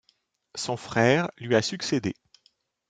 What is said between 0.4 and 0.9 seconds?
Son